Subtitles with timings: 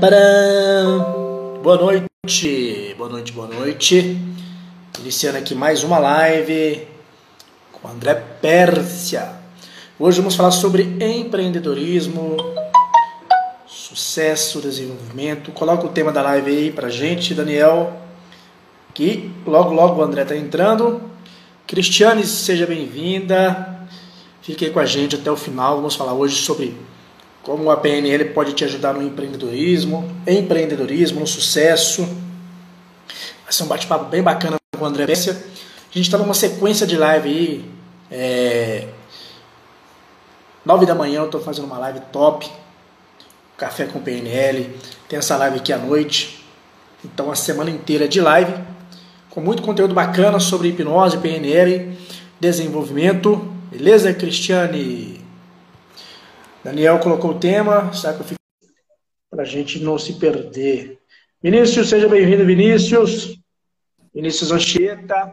[0.00, 4.18] Boa noite, boa noite, boa noite.
[4.98, 6.88] Iniciando aqui mais uma live
[7.70, 9.30] com André Pérsia.
[9.98, 12.34] Hoje vamos falar sobre empreendedorismo,
[13.66, 15.52] sucesso, desenvolvimento.
[15.52, 17.92] Coloca o tema da live aí pra gente, Daniel.
[18.94, 21.02] Que logo, logo o André tá entrando.
[21.66, 23.86] Cristiane, seja bem-vinda.
[24.40, 25.76] Fique aí com a gente até o final.
[25.76, 26.74] Vamos falar hoje sobre
[27.50, 32.04] como a PNL pode te ajudar no empreendedorismo, empreendedorismo, no sucesso.
[33.42, 35.32] Vai ser um bate-papo bem bacana com o André Bessia.
[35.32, 37.70] A gente está numa sequência de live aí.
[38.08, 38.86] É...
[40.64, 42.48] 9 da manhã eu estou fazendo uma live top.
[43.56, 44.72] Café com PNL.
[45.08, 46.46] Tem essa live aqui à noite.
[47.04, 48.54] Então a semana inteira de live.
[49.28, 51.98] Com muito conteúdo bacana sobre hipnose, PNL,
[52.38, 53.52] desenvolvimento.
[53.72, 55.19] Beleza, Cristiane?
[56.62, 58.36] Daniel colocou o tema, sacrifício
[59.30, 60.98] para a gente não se perder.
[61.42, 63.38] Vinícius, seja bem-vindo, Vinícius.
[64.14, 65.32] Vinícius Anchieta.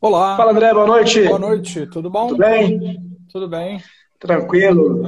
[0.00, 0.36] Olá.
[0.36, 1.22] Fala, André, boa noite.
[1.24, 2.28] Boa noite, tudo bom?
[2.28, 3.00] Tudo bem?
[3.30, 3.82] Tudo bem.
[4.18, 5.02] Tranquilo.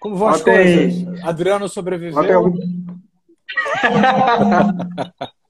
[0.00, 1.24] Como vão as Ontem- coisas?
[1.24, 2.44] Adriano sobreviveu?
[2.44, 2.84] Ontem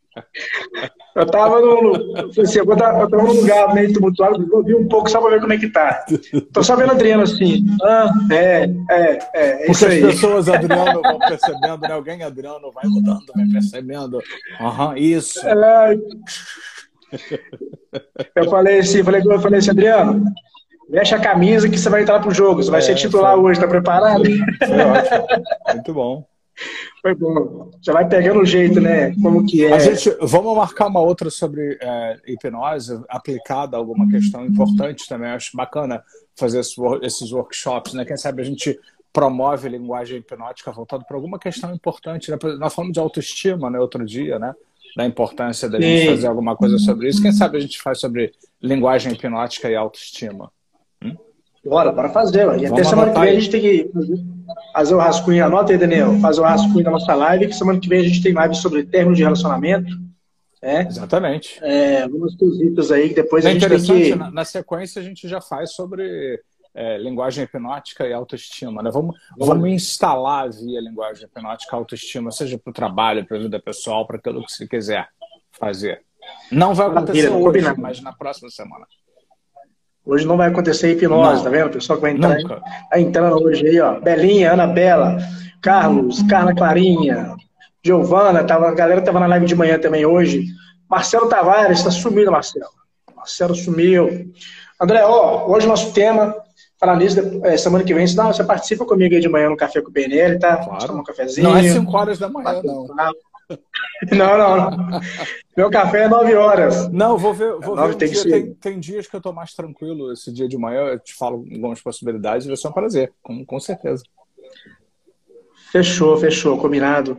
[1.16, 1.26] eu...
[1.26, 1.92] tava no.
[2.40, 5.30] Assim, eu tava, eu tava num lugar meio tumultuado, eu vi um pouco só pra
[5.30, 6.04] ver como é que tá.
[6.52, 7.64] Tô só vendo Adriano assim.
[7.82, 10.00] Ah, é, é, é, é isso as aí.
[10.00, 11.92] pessoas, Adriano, vão percebendo, né?
[11.92, 14.20] Alguém, Adriano, vai mudando, vai percebendo.
[14.60, 15.40] Aham, isso.
[15.46, 15.96] É.
[18.34, 20.24] Eu falei assim, falei, eu falei assim, Adriano,
[20.90, 22.62] veste a camisa que você vai entrar pro jogo.
[22.62, 23.44] Você vai É, ser titular foi.
[23.44, 24.24] hoje, tá preparado?
[24.24, 25.26] Foi ótimo.
[25.74, 26.26] Muito bom.
[27.04, 27.70] Foi bom.
[27.82, 29.14] Já vai pegando o jeito, né?
[29.20, 29.74] Como que é.
[29.74, 35.28] A gente, vamos marcar uma outra sobre é, hipnose aplicada a alguma questão importante também.
[35.28, 36.02] Acho bacana
[36.34, 38.06] fazer esses, wor- esses workshops, né?
[38.06, 38.80] Quem sabe a gente
[39.12, 42.30] promove linguagem hipnótica voltada para alguma questão importante.
[42.30, 42.38] Né?
[42.58, 43.78] Nós falamos de autoestima, né?
[43.78, 44.54] Outro dia, né?
[44.96, 46.08] Da importância da gente Sim.
[46.08, 47.20] fazer alguma coisa sobre isso.
[47.20, 50.50] Quem sabe a gente faz sobre linguagem hipnótica e autoestima.
[51.64, 52.46] Bora, bora fazer.
[52.46, 52.54] ué.
[52.58, 53.40] E até Vamos semana que vem a aí.
[53.40, 53.90] gente tem que
[54.72, 55.44] fazer- o rascunho.
[55.44, 56.18] Anota aí, Daniel.
[56.20, 58.84] Fazer o rascunho da nossa live, que semana que vem a gente tem live sobre
[58.84, 59.92] término de relacionamento.
[60.60, 61.58] É, Exatamente.
[61.62, 64.14] é algumas coisitas aí que depois É a gente tem interessante, que.
[64.14, 66.40] na, na sequência a gente já faz sobre
[66.74, 68.82] é, linguagem hipnótica e autoestima.
[68.82, 68.90] Né?
[68.90, 73.60] Vamos, vamos instalar via linguagem hipnótica a autoestima, seja para o trabalho, para a vida
[73.60, 75.06] pessoal, para aquilo que você quiser
[75.52, 76.02] fazer.
[76.50, 77.80] Não vai acontecer Maravilha, hoje, combinado.
[77.82, 78.86] mas na próxima semana.
[80.06, 81.44] Hoje não vai acontecer hipnose, Não.
[81.44, 81.66] tá vendo?
[81.66, 82.36] O pessoal que vai entrar.
[82.38, 82.60] Nunca.
[82.90, 83.98] Tá entrando hoje aí, ó.
[84.00, 85.16] Belinha, Ana Bela,
[85.62, 87.34] Carlos, Carla Clarinha,
[87.82, 90.44] Giovana, tava, a galera tava na live de manhã também hoje.
[90.88, 92.66] Marcelo Tavares, tá sumido, Marcelo.
[93.16, 94.30] Marcelo sumiu.
[94.80, 96.34] André, ó, hoje nosso tema,
[96.78, 99.80] falar nisso, é, semana que vem, não, você participa comigo aí de manhã no Café
[99.80, 100.56] com o PNL, tá?
[100.56, 100.66] Claro.
[100.70, 101.48] Vamos tomar um cafezinho.
[101.48, 102.86] Não é 5 horas da manhã, não.
[102.88, 103.12] Não,
[104.12, 105.00] não, não.
[105.56, 106.90] Meu café é 9 horas.
[106.90, 107.54] Não, vou ver.
[107.60, 108.22] Vou Nove ver um tem que dia.
[108.22, 108.30] ser.
[108.30, 110.12] Tem, tem dias que eu estou mais tranquilo.
[110.12, 113.44] Esse dia de manhã eu te falo algumas possibilidades e vai ser um prazer, com,
[113.44, 114.02] com certeza.
[115.70, 117.18] Fechou, fechou, combinado.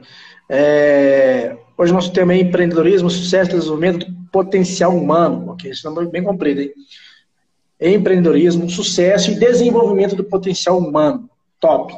[0.49, 5.51] É, Hoje nosso tema é empreendedorismo, sucesso e desenvolvimento do potencial humano.
[5.51, 6.71] Ok, esse nome é bem comprido, hein?
[7.81, 11.29] Empreendedorismo, sucesso e desenvolvimento do potencial humano.
[11.59, 11.93] Top.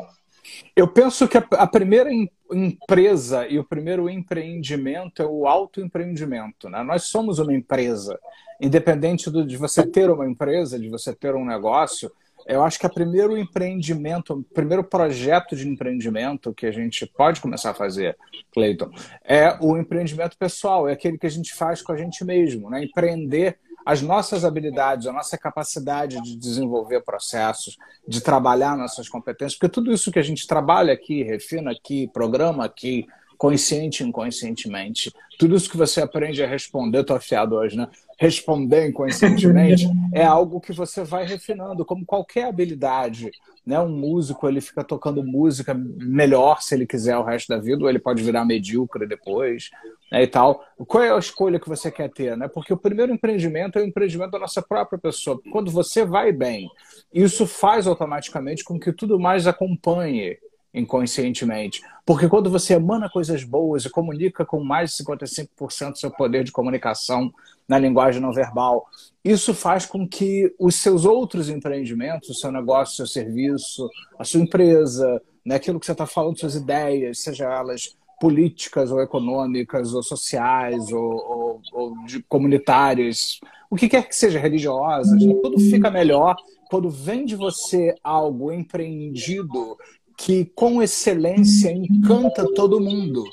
[0.77, 6.69] Eu penso que a, primeira em- empresa e o primeiro empreendimento é o autoempreendimento.
[6.69, 6.83] Né?
[6.83, 8.19] Nós somos uma empresa.
[8.61, 12.11] Independente do- de você ter uma empresa, de você ter um negócio,
[12.45, 17.41] eu acho que o primeiro empreendimento, o primeiro projeto de empreendimento que a gente pode
[17.41, 18.15] começar a fazer,
[18.53, 18.91] Cleiton,
[19.25, 22.83] é o empreendimento pessoal, é aquele que a gente faz com a gente mesmo, né?
[22.83, 23.57] Empreender
[23.87, 29.93] as nossas habilidades, a nossa capacidade de desenvolver processos, de trabalhar nossas competências, porque tudo
[29.93, 35.09] isso que a gente trabalha aqui, refina aqui, programa aqui, consciente e inconscientemente,
[35.39, 37.87] tudo isso que você aprende a responder, tô afiado hoje, né?
[38.19, 43.29] Responder inconscientemente é algo que você vai refinando, como qualquer habilidade.
[43.63, 43.79] Né?
[43.79, 47.89] Um músico ele fica tocando música melhor se ele quiser o resto da vida, ou
[47.89, 49.69] ele pode virar medíocre depois,
[50.11, 50.63] né, e tal.
[50.87, 52.35] Qual é a escolha que você quer ter?
[52.35, 52.47] Né?
[52.47, 55.39] Porque o primeiro empreendimento é o empreendimento da nossa própria pessoa.
[55.51, 56.67] Quando você vai bem,
[57.13, 60.37] isso faz automaticamente com que tudo mais acompanhe
[60.73, 61.81] inconscientemente.
[62.05, 66.43] Porque quando você emana coisas boas e comunica com mais de 55% do seu poder
[66.43, 67.31] de comunicação
[67.67, 68.87] na linguagem não verbal,
[69.23, 74.23] isso faz com que os seus outros empreendimentos, o seu negócio, o seu serviço, a
[74.23, 79.93] sua empresa, né, aquilo que você está falando, suas ideias, seja elas políticas ou econômicas
[79.93, 85.91] ou sociais ou, ou, ou de comunitárias, o que quer que seja, religiosas, tudo fica
[85.91, 86.35] melhor
[86.69, 89.77] quando vem de você algo empreendido
[90.17, 93.23] que com excelência encanta todo mundo,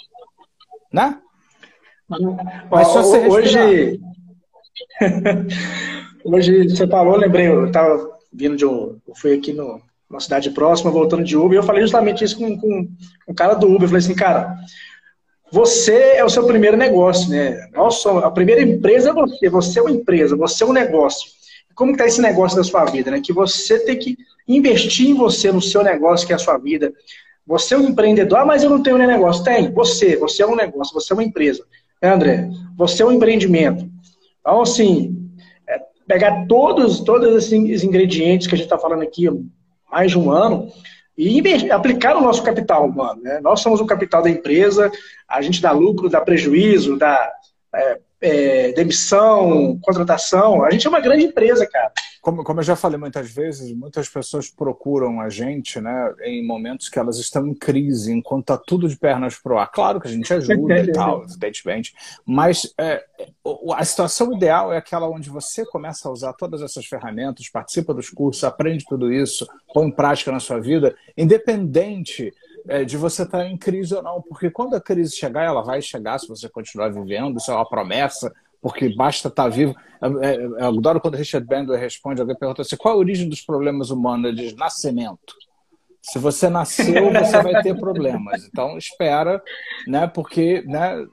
[0.93, 1.19] né?
[2.71, 4.01] Mas só você hoje,
[6.23, 10.51] hoje você falou, lembrei, eu estava vindo de um, eu fui aqui no, numa cidade
[10.51, 12.87] próxima, voltando de Uber, e eu falei justamente isso com, com,
[13.25, 14.55] com o cara do Uber, eu falei assim, cara,
[15.51, 17.69] você é o seu primeiro negócio, né?
[17.73, 21.31] Nossa, a primeira empresa é você, você é uma empresa, você é um negócio.
[21.75, 23.21] Como está esse negócio da sua vida, né?
[23.21, 24.17] Que você tem que
[24.47, 26.93] investir em você, no seu negócio, que é a sua vida.
[27.47, 29.45] Você é um empreendedor, ah, mas eu não tenho nem negócio.
[29.45, 31.65] Tem, você, você é um negócio, você é uma empresa.
[32.01, 32.49] É, André?
[32.77, 33.89] Você é um empreendimento.
[34.41, 35.31] Então, assim,
[35.69, 39.33] é pegar todos, todos esses ingredientes que a gente está falando aqui há
[39.91, 40.71] mais de um ano
[41.17, 41.41] e
[41.71, 43.23] aplicar o nosso capital humano.
[43.23, 43.41] Né?
[43.41, 44.91] Nós somos o capital da empresa,
[45.29, 47.33] a gente dá lucro, dá prejuízo, dá
[47.75, 50.65] é, é, demissão, contratação.
[50.65, 51.93] A gente é uma grande empresa, cara.
[52.23, 56.89] Como, como eu já falei muitas vezes, muitas pessoas procuram a gente né, em momentos
[56.89, 59.71] que elas estão em crise, enquanto está tudo de pernas pro ar.
[59.71, 61.93] Claro que a gente ajuda e tal, evidentemente,
[62.25, 63.05] mas é,
[63.75, 68.09] a situação ideal é aquela onde você começa a usar todas essas ferramentas, participa dos
[68.09, 72.33] cursos, aprende tudo isso, põe em prática na sua vida, independente
[72.69, 75.63] é, de você estar tá em crise ou não, porque quando a crise chegar, ela
[75.63, 79.75] vai chegar se você continuar vivendo, isso é uma promessa, porque basta estar tá vivo.
[80.01, 83.29] É, é, eu adoro quando Richard Bandler responde, alguém pergunta assim, qual é a origem
[83.29, 84.29] dos problemas humanos?
[84.29, 85.35] Ele diz, nascimento.
[86.01, 88.45] Se você nasceu, você vai ter problemas.
[88.45, 89.43] Então, espera,
[89.87, 90.07] né?
[90.07, 91.07] Porque né,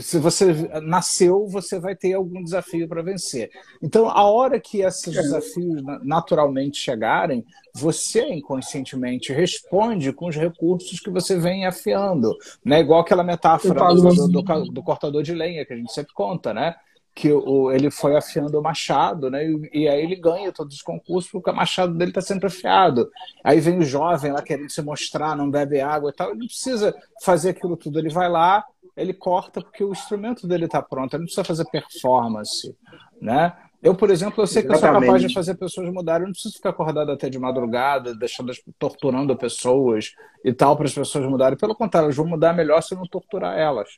[0.00, 0.52] se você
[0.82, 3.50] nasceu, você vai ter algum desafio para vencer.
[3.82, 5.22] Então, a hora que esses é.
[5.22, 7.44] desafios naturalmente chegarem,
[7.74, 12.34] você inconscientemente responde com os recursos que você vem afiando.
[12.64, 12.80] Né?
[12.80, 16.74] Igual aquela metáfora do, do, do, cortador de lenha que a gente sempre conta, né?
[17.16, 19.42] que o, ele foi afiando o machado, né?
[19.42, 23.10] E, e, aí ele ganha todos os concursos porque o machado dele está sempre afiado.
[23.42, 26.28] Aí vem o jovem lá querendo se mostrar, não bebe água e tal.
[26.28, 26.94] Ele não precisa
[27.24, 27.98] fazer aquilo tudo.
[27.98, 28.62] Ele vai lá,
[28.96, 32.74] ele corta porque o instrumento dele está pronto, ele não precisa fazer performance,
[33.20, 33.52] né?
[33.82, 34.94] Eu, por exemplo, eu sei que Exatamente.
[34.94, 38.16] eu sou capaz de fazer pessoas mudarem, eu não preciso ficar acordado até de madrugada,
[38.16, 40.12] deixando, torturando pessoas
[40.44, 41.58] e tal para as pessoas mudarem.
[41.58, 43.88] Pelo contrário, elas vão mudar melhor se eu não torturar elas.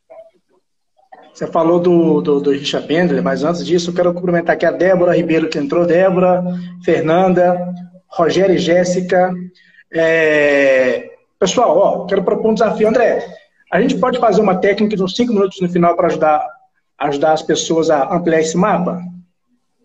[1.32, 4.72] Você falou do, do, do Richard Bender, mas antes disso, eu quero cumprimentar aqui a
[4.72, 6.44] Débora Ribeiro que entrou, Débora,
[6.84, 7.72] Fernanda,
[8.08, 9.32] Rogério e Jéssica.
[9.92, 11.12] É...
[11.38, 13.24] Pessoal, ó, quero propor um desafio, André.
[13.70, 16.46] A gente pode fazer uma técnica de uns 5 minutos no final para ajudar,
[16.98, 19.00] ajudar as pessoas a ampliar esse mapa?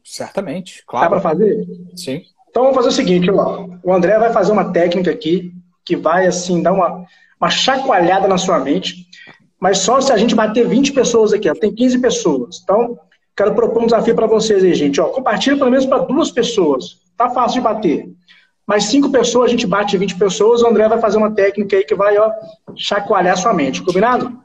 [0.04, 1.06] Certamente, claro.
[1.06, 1.68] Dá para fazer?
[1.96, 2.22] Sim.
[2.50, 3.68] Então vamos fazer o seguinte, ó.
[3.84, 5.52] o André vai fazer uma técnica aqui
[5.86, 7.06] que vai assim dar uma,
[7.40, 9.08] uma chacoalhada na sua mente,
[9.60, 11.54] mas só se a gente bater 20 pessoas aqui, ó.
[11.54, 12.60] tem 15 pessoas.
[12.64, 12.98] Então,
[13.36, 15.02] quero propor um desafio para vocês aí, gente.
[15.02, 17.02] Ó, compartilha pelo menos para duas pessoas.
[17.18, 18.14] Tá fácil de bater
[18.66, 21.84] mais cinco pessoas, a gente bate 20 pessoas, o André vai fazer uma técnica aí
[21.84, 22.32] que vai ó,
[22.76, 24.40] chacoalhar sua mente, combinado?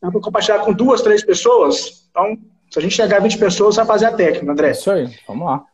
[0.00, 2.06] Dá para compartilhar com duas, três pessoas?
[2.10, 2.36] Então,
[2.70, 4.70] se a gente chegar a 20 pessoas, vai fazer a técnica, André.
[4.72, 5.64] Isso aí, vamos lá.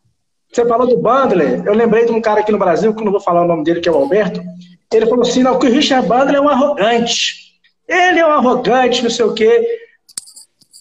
[0.53, 3.21] Você falou do Bandler, eu lembrei de um cara aqui no Brasil, que não vou
[3.21, 4.41] falar o nome dele, que é o Alberto.
[4.93, 7.35] Ele falou assim: não, que o Richard Bandler é um arrogante.
[7.89, 9.67] Ele é um arrogante, não sei o quê.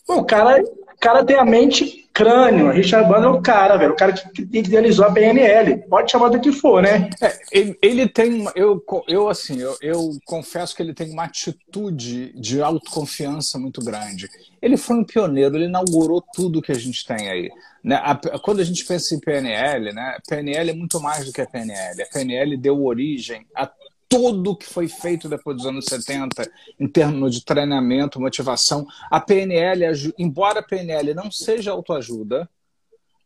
[0.08, 2.72] Bom, o cara, o cara tem a mente crânio.
[2.72, 3.92] Richard Bandler é o cara, velho.
[3.92, 5.84] O cara que idealizou a PNL.
[5.90, 7.10] Pode chamar do que for, né?
[7.22, 8.46] É, ele, ele, tem.
[8.56, 14.30] Eu, eu assim, eu, eu, confesso que ele tem uma atitude de autoconfiança muito grande.
[14.62, 17.50] Ele foi um pioneiro, ele inaugurou tudo que a gente tem aí.
[17.84, 18.00] Né?
[18.02, 20.18] A, quando a gente pensa em PNL, né?
[20.28, 22.02] PNL é muito mais do que a PNL.
[22.02, 23.70] A PNL deu origem a
[24.16, 28.88] tudo que foi feito depois dos anos 70 em termos de treinamento, motivação.
[29.12, 32.50] A PNL, embora a PNL não seja autoajuda,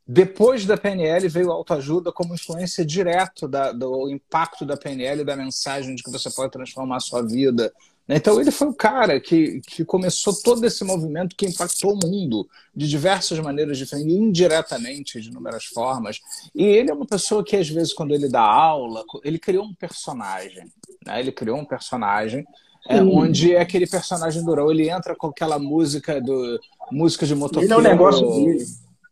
[0.08, 5.94] depois da PNL veio a autoajuda como influência direta do impacto da PNL, da mensagem
[5.94, 7.72] de que você pode transformar a sua vida?
[8.12, 12.50] Então ele foi o cara que, que começou todo esse movimento que impactou o mundo
[12.76, 16.20] de diversas maneiras diferentes, indiretamente, de inúmeras formas.
[16.56, 19.76] E ele é uma pessoa que, às vezes, quando ele dá aula, ele criou um
[19.76, 20.66] personagem.
[21.06, 21.20] Né?
[21.20, 22.44] Ele criou um personagem
[22.88, 24.72] é, onde aquele personagem durão.
[24.72, 26.60] Ele entra com aquela música do
[26.92, 27.72] música de motoqueiro.
[27.72, 28.66] Ele é um negócio dele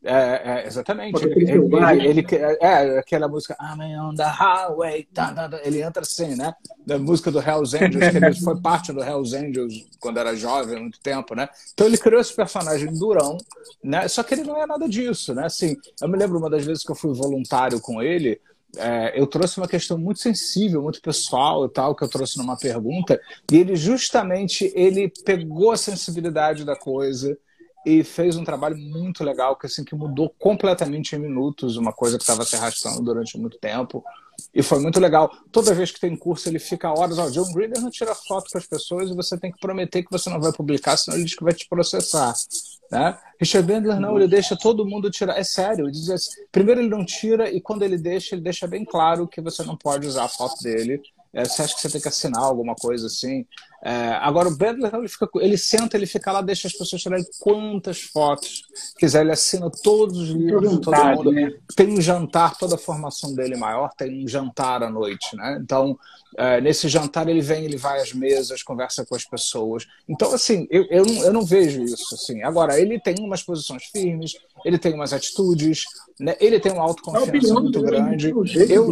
[0.08, 1.22] é, é, exatamente.
[1.26, 2.28] Ele, ele, ele,
[2.62, 5.06] é aquela música I'm on the highway.
[5.14, 5.60] Tá, tá, tá.
[5.64, 6.54] Ele entra assim, né?
[6.86, 10.78] Da música do Hells Angels, que ele foi parte do Hells Angels quando era jovem,
[10.78, 11.50] há muito tempo, né?
[11.74, 13.38] Então ele criou esse personagem durão,
[13.84, 14.08] né?
[14.08, 15.46] Só que ele não é nada disso, né?
[15.46, 18.40] Assim, eu me lembro uma das vezes que eu fui voluntário com ele,
[18.78, 22.58] é, eu trouxe uma questão muito sensível, muito pessoal e tal, que eu trouxe numa
[22.58, 23.20] pergunta,
[23.52, 27.38] e ele justamente ele pegou a sensibilidade da coisa
[27.88, 32.17] e fez um trabalho muito legal que assim que mudou completamente em minutos uma coisa
[32.17, 34.03] que estava se arrastando durante muito tempo
[34.53, 35.32] E foi muito legal.
[35.53, 37.17] Toda vez que tem curso, ele fica horas.
[37.17, 40.12] Ó, John Grinder não tira foto com as pessoas e você tem que prometer que
[40.12, 42.34] você não vai publicar, senão ele diz que vai te processar.
[42.91, 43.17] Né?
[43.39, 45.39] Richard Bandler não, ele deixa todo mundo tirar.
[45.39, 48.67] É sério, ele diz assim, primeiro ele não tira e quando ele deixa, ele deixa
[48.67, 51.01] bem claro que você não pode usar a foto dele.
[51.34, 53.46] É, você acha que você tem que assinar alguma coisa assim?
[53.88, 57.25] É, agora, o Bandler, ele, fica, ele senta, ele fica lá, deixa as pessoas tirarem
[57.39, 58.63] quantas fotos
[59.00, 59.22] quiser.
[59.22, 61.32] Ele assina todos os livros de todo mundo.
[61.32, 61.53] Né?
[61.74, 65.34] Tem um jantar, toda a formação dele maior tem um jantar à noite.
[65.38, 65.58] Né?
[65.63, 65.98] Então,
[66.38, 69.88] é, nesse jantar, ele vem, ele vai às mesas, conversa com as pessoas.
[70.08, 72.13] Então, assim, eu, eu, não, eu não vejo isso.
[72.13, 72.44] Assim.
[72.44, 74.34] Agora, ele tem umas posições firmes,
[74.65, 75.86] ele tem umas atitudes,
[76.20, 76.36] né?
[76.39, 78.34] ele tem uma autoconfiança muito grande.
[78.70, 78.88] Eu,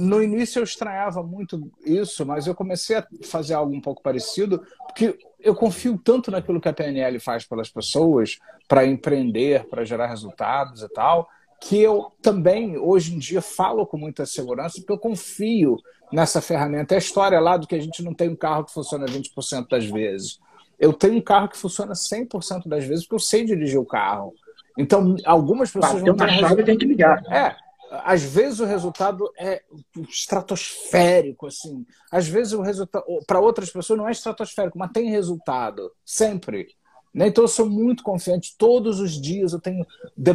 [0.00, 4.39] no início, eu estranhava muito isso, mas eu comecei a fazer algo um pouco parecido,
[4.48, 10.06] porque eu confio tanto naquilo que a PNL faz pelas pessoas, para empreender, para gerar
[10.06, 11.28] resultados e tal,
[11.60, 15.76] que eu também, hoje em dia, falo com muita segurança, porque eu confio
[16.12, 16.94] nessa ferramenta.
[16.94, 19.68] É a história lá do que a gente não tem um carro que funciona 20%
[19.68, 20.40] das vezes.
[20.78, 24.32] Eu tenho um carro que funciona 100% das vezes porque eu sei dirigir o carro.
[24.78, 26.38] Então, algumas pessoas Bateu não têm...
[26.38, 27.22] chave tem que ligar.
[27.30, 27.54] É,
[27.90, 29.62] às vezes o resultado é
[30.08, 31.84] estratosférico, assim.
[32.10, 36.68] Às vezes o resultado, para outras pessoas não é estratosférico, mas tem resultado, sempre.
[37.12, 37.26] Né?
[37.26, 38.54] Então eu sou muito confiante.
[38.56, 39.84] Todos os dias eu tenho,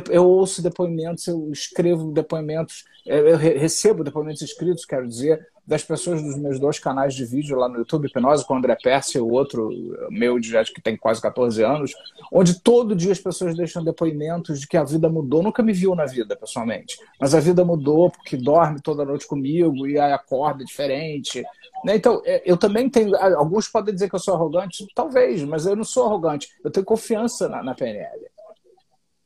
[0.09, 6.37] eu ouço depoimentos, eu escrevo depoimentos, eu recebo depoimentos escritos, quero dizer, das pessoas dos
[6.37, 9.31] meus dois canais de vídeo lá no YouTube, Hipnose com o André Percy e o
[9.31, 9.69] outro
[10.11, 11.91] meu de que tem quase 14 anos,
[12.31, 15.41] onde todo dia as pessoas deixam depoimentos de que a vida mudou.
[15.41, 19.87] Nunca me viu na vida, pessoalmente, mas a vida mudou porque dorme toda noite comigo
[19.87, 21.43] e aí acorda diferente.
[21.83, 21.95] Né?
[21.95, 23.15] Então, é, eu também tenho.
[23.15, 26.49] Alguns podem dizer que eu sou arrogante, talvez, mas eu não sou arrogante.
[26.63, 28.27] Eu tenho confiança na, na PNL.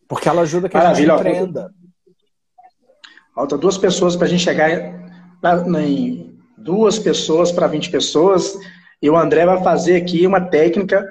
[0.08, 1.74] Porque ela ajuda que Maravilha, a gente aprenda.
[3.36, 4.70] Falta duas pessoas para a gente chegar
[5.82, 8.58] em duas pessoas para 20 pessoas.
[9.02, 11.08] E o André vai fazer aqui uma técnica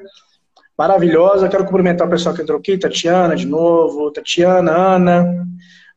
[0.76, 1.48] maravilhosa.
[1.48, 5.46] Quero cumprimentar o pessoal que entrou aqui, Tatiana de novo, Tatiana, Ana,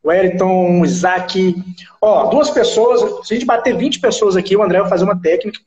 [0.04, 1.56] o Isaac.
[2.02, 5.20] Ó, duas pessoas, se a gente bater 20 pessoas aqui, o André vai fazer uma
[5.20, 5.60] técnica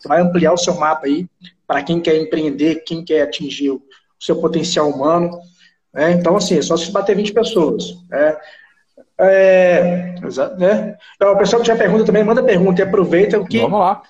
[0.00, 1.26] que vai ampliar o seu mapa aí
[1.66, 3.82] para quem quer empreender, quem quer atingir o
[4.18, 5.30] seu potencial humano.
[5.92, 6.12] Né?
[6.12, 7.96] Então, assim, é só se bater 20 pessoas.
[8.08, 8.36] Né?
[9.22, 10.14] É,
[10.58, 10.96] né?
[11.16, 13.60] Então, o pessoal que já pergunta também, manda pergunta e aproveita o que.
[13.60, 14.02] Vamos lá.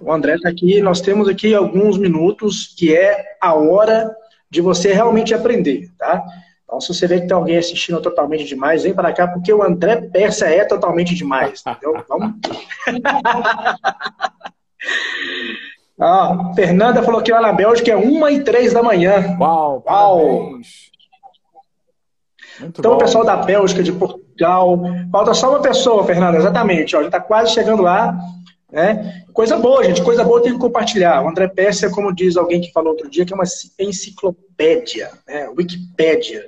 [0.00, 4.14] O André está aqui, nós temos aqui alguns minutos que é a hora
[4.50, 6.22] de você realmente aprender, tá?
[6.64, 9.62] Então, se você vê que tem alguém assistindo totalmente demais, vem para cá, porque o
[9.62, 12.04] André Persa é totalmente demais, entendeu?
[12.06, 12.34] Vamos.
[15.98, 19.36] ah, Fernanda falou que lá na Bélgica é 1 e 3 da manhã.
[19.40, 20.18] Uau, Uau.
[20.18, 20.87] Parabéns.
[22.60, 22.96] Muito então, bom.
[22.96, 24.80] o pessoal da Bélgica, de Portugal.
[25.10, 26.94] Falta só uma pessoa, Fernanda, exatamente.
[26.94, 28.16] Ó, a gente está quase chegando lá.
[28.70, 29.22] Né?
[29.32, 30.02] Coisa boa, gente.
[30.02, 31.22] Coisa boa tem que compartilhar.
[31.24, 33.44] O André é, como diz alguém que falou outro dia, que é uma
[33.78, 35.48] enciclopédia, né?
[35.56, 36.44] Wikipédia.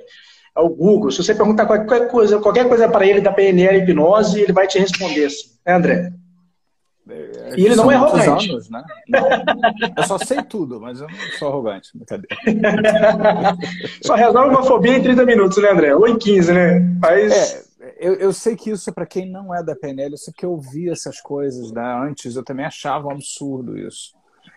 [0.55, 1.11] É o Google.
[1.11, 4.77] Se você perguntar qualquer coisa, qualquer coisa para ele da PNL hipnose, ele vai te
[4.77, 5.51] responder assim.
[5.65, 6.11] Né, André?
[7.09, 8.51] É, e ele não é arrogante.
[8.51, 8.83] Anos, né?
[9.07, 9.27] Não,
[9.97, 11.89] eu só sei tudo, mas eu não sou arrogante.
[11.95, 12.37] Brincadeira.
[14.03, 15.95] só resolve uma fobia em 30 minutos, né, André?
[15.95, 16.79] Ou em 15, né?
[17.01, 17.31] Mas...
[17.31, 20.33] É, eu, eu sei que isso é para quem não é da PNL, eu sei
[20.35, 21.81] que eu ouvi essas coisas né?
[22.07, 24.13] antes, eu também achava um absurdo isso.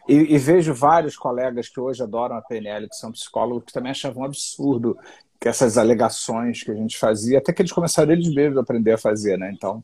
[0.08, 3.90] E, e, vejo vários colegas que hoje adoram a PNL, que são psicólogos, que também
[3.90, 4.98] achavam um absurdo
[5.40, 8.92] que essas alegações que a gente fazia, até que eles começaram eles mesmos a aprender
[8.92, 9.50] a fazer, né?
[9.54, 9.82] Então,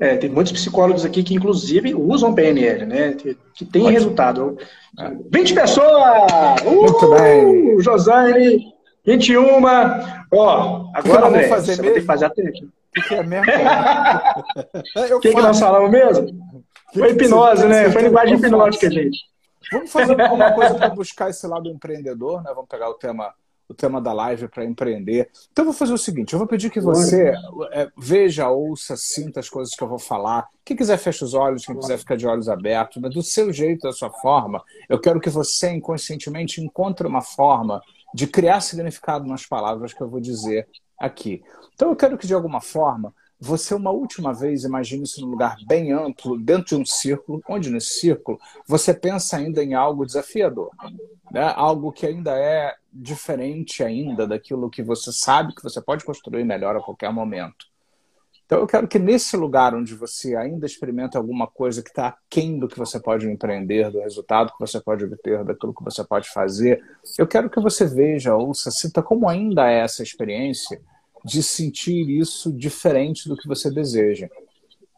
[0.00, 3.12] é, tem muitos psicólogos aqui que, inclusive, usam PNL, né?
[3.12, 3.88] Que, tem Ótimo.
[3.88, 4.58] resultado.
[4.98, 5.10] É.
[5.30, 6.32] 20 pessoas!
[6.64, 6.70] Uh!
[6.70, 7.80] Muito bem!
[7.80, 8.72] Josane,
[9.04, 9.62] 21.
[10.32, 11.84] Ó, agora, André, fazer você mesmo?
[11.84, 12.66] vai ter que fazer a técnica.
[12.96, 13.46] O que é mesmo?
[15.16, 16.28] O que, que nós falamos mesmo?
[16.94, 17.90] Foi hipnose, né?
[17.90, 19.18] Foi linguagem hipnótica, gente.
[19.70, 22.50] Vamos fazer alguma coisa para buscar esse lado empreendedor, né?
[22.54, 23.32] Vamos pegar o tema
[23.70, 25.30] o tema da live para empreender.
[25.52, 27.32] Então, eu vou fazer o seguinte: eu vou pedir que você
[27.70, 30.48] é, veja, ouça, sinta as coisas que eu vou falar.
[30.64, 33.82] Quem quiser, feche os olhos, quem quiser, fica de olhos abertos, mas do seu jeito,
[33.82, 34.60] da sua forma.
[34.88, 37.80] Eu quero que você, inconscientemente, encontre uma forma
[38.12, 41.40] de criar significado nas palavras que eu vou dizer aqui.
[41.74, 45.56] Então, eu quero que, de alguma forma, você uma última vez imagine isso num lugar
[45.66, 50.70] bem amplo, dentro de um círculo, onde nesse círculo você pensa ainda em algo desafiador,
[51.32, 51.52] né?
[51.56, 56.76] algo que ainda é diferente ainda daquilo que você sabe que você pode construir melhor
[56.76, 57.70] a qualquer momento.
[58.44, 62.58] Então eu quero que nesse lugar onde você ainda experimenta alguma coisa que está aquém
[62.58, 66.28] do que você pode empreender, do resultado que você pode obter, daquilo que você pode
[66.28, 66.82] fazer,
[67.16, 70.82] eu quero que você veja, ouça, sinta como ainda é essa experiência
[71.24, 74.28] de sentir isso diferente do que você deseja.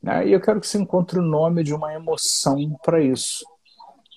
[0.02, 0.28] Né?
[0.28, 3.44] E eu quero que você encontre o nome de uma emoção para isso.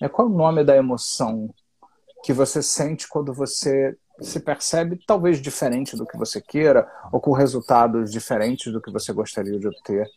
[0.00, 1.48] É, qual é o nome da emoção
[2.24, 7.32] que você sente quando você se percebe talvez diferente do que você queira ou com
[7.32, 10.08] resultados diferentes do que você gostaria de obter?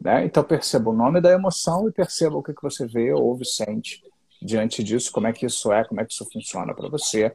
[0.00, 0.24] Né?
[0.24, 4.02] Então perceba o nome da emoção e perceba o que, que você vê, ouve, sente
[4.40, 7.34] diante disso, como é que isso é, como é que isso funciona para você.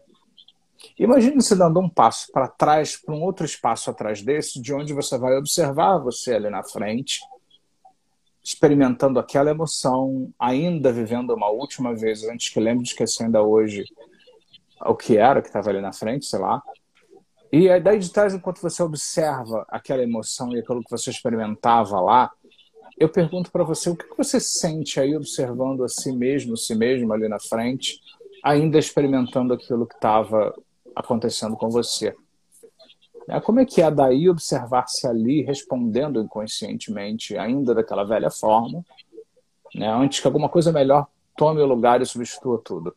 [0.98, 4.94] Imagine se dando um passo para trás, para um outro espaço atrás desse, de onde
[4.94, 7.22] você vai observar você ali na frente,
[8.44, 13.86] experimentando aquela emoção, ainda vivendo uma última vez, antes que lembre de esquecer ainda hoje
[14.86, 16.62] o que era que estava ali na frente, sei lá.
[17.52, 22.32] E daí de trás, enquanto você observa aquela emoção e aquilo que você experimentava lá,
[22.98, 27.12] eu pergunto para você o que você sente aí observando a si mesmo, si mesmo
[27.14, 28.00] ali na frente,
[28.44, 30.54] ainda experimentando aquilo que estava
[30.96, 32.16] acontecendo com você.
[33.30, 38.84] É, como é que é daí observar-se ali respondendo inconscientemente, ainda daquela velha forma,
[39.74, 41.08] né, antes que alguma coisa melhor
[41.38, 42.96] tome o lugar e substitua tudo?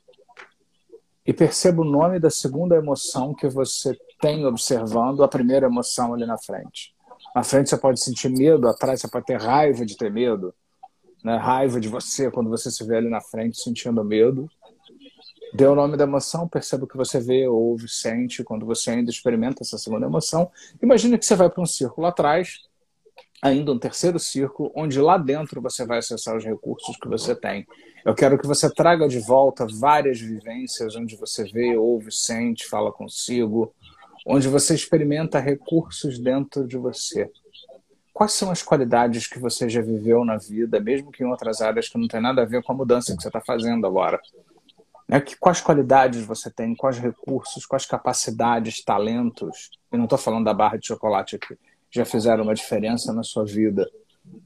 [1.24, 6.26] E perceba o nome da segunda emoção que você tem observando a primeira emoção ali
[6.26, 6.94] na frente.
[7.34, 10.54] Na frente você pode sentir medo, atrás você pode ter raiva de ter medo,
[11.22, 11.36] né?
[11.36, 14.48] raiva de você quando você se vê ali na frente sentindo medo.
[15.52, 19.10] Dê o nome da emoção, perceba o que você vê, ouve, sente quando você ainda
[19.10, 20.50] experimenta essa segunda emoção.
[20.82, 22.60] Imagine que você vai para um círculo atrás,
[23.40, 27.66] ainda um terceiro círculo, onde lá dentro você vai acessar os recursos que você tem.
[28.04, 32.92] Eu quero que você traga de volta várias vivências onde você vê, ouve, sente, fala
[32.92, 33.72] consigo,
[34.26, 37.30] onde você experimenta recursos dentro de você.
[38.12, 41.88] Quais são as qualidades que você já viveu na vida, mesmo que em outras áreas
[41.88, 44.20] que não tem nada a ver com a mudança que você está fazendo agora?
[45.08, 45.20] Né?
[45.20, 50.54] Que, quais qualidades você tem, quais recursos, quais capacidades, talentos, eu não estou falando da
[50.54, 51.56] barra de chocolate aqui,
[51.90, 53.90] já fizeram uma diferença na sua vida.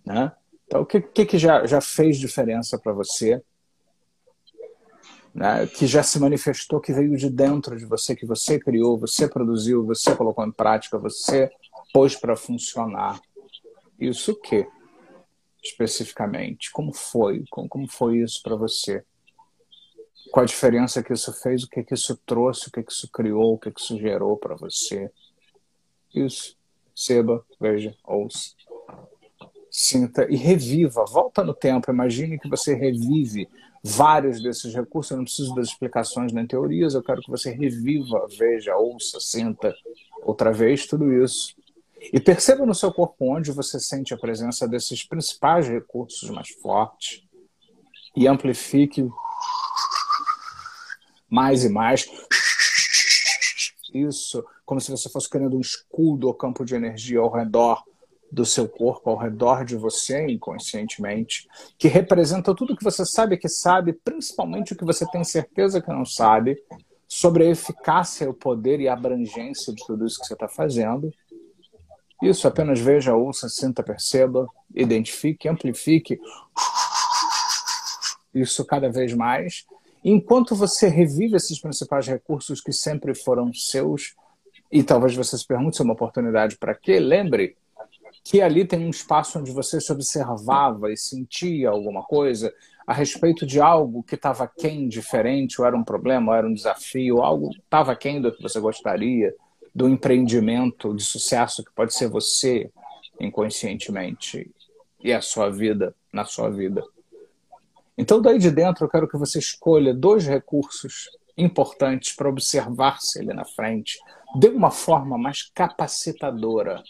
[0.05, 0.31] Né?
[0.67, 3.43] Então, o que, que, que já, já fez diferença para você?
[5.35, 5.67] Né?
[5.67, 9.87] Que já se manifestou, que veio de dentro de você, que você criou, você produziu,
[9.87, 11.51] você colocou em prática, você
[11.93, 13.21] pôs para funcionar.
[13.99, 14.67] Isso o que?
[15.63, 17.45] Especificamente, como foi?
[17.51, 19.05] Como, como foi isso para você?
[20.31, 23.09] Qual a diferença que isso fez, o que, que isso trouxe, o que, que isso
[23.11, 25.11] criou, o que, que isso gerou para você.
[26.15, 26.57] Isso.
[26.95, 28.51] Seba, veja, ouça.
[29.71, 31.05] Sinta e reviva.
[31.07, 31.91] Volta no tempo.
[31.91, 33.49] Imagine que você revive
[33.83, 35.11] vários desses recursos.
[35.11, 36.95] Eu não preciso das explicações nem teorias.
[36.95, 39.75] Eu quero que você reviva, veja, ouça, sinta
[40.23, 41.55] outra vez tudo isso.
[42.13, 47.23] E perceba no seu corpo onde você sente a presença desses principais recursos mais fortes
[48.17, 49.09] e amplifique
[51.31, 52.11] mais e mais.
[53.95, 57.83] Isso, como se você fosse criando um escudo ou campo de energia ao redor
[58.31, 63.49] do seu corpo, ao redor de você inconscientemente, que representa tudo que você sabe que
[63.49, 66.63] sabe, principalmente o que você tem certeza que não sabe,
[67.09, 71.13] sobre a eficácia, o poder e a abrangência de tudo isso que você está fazendo.
[72.23, 76.21] Isso, apenas veja, ouça, sinta, perceba, identifique, amplifique
[78.33, 79.67] isso cada vez mais
[80.05, 84.15] Enquanto você revive esses principais recursos que sempre foram seus,
[84.73, 87.57] e talvez você se pergunte se é uma oportunidade para quê, lembre
[88.25, 92.53] que ali tem um espaço onde você se observava e sentia alguma coisa
[92.87, 96.53] a respeito de algo que estava quem diferente, ou era um problema, ou era um
[96.53, 99.35] desafio, algo estava quem do que você gostaria,
[99.75, 102.71] do empreendimento de sucesso que pode ser você
[103.21, 104.51] inconscientemente
[105.03, 106.83] e a sua vida na sua vida.
[108.01, 113.35] Então, daí de dentro, eu quero que você escolha dois recursos importantes para observar-se ali
[113.35, 113.99] na frente,
[114.39, 116.83] de uma forma mais capacitadora,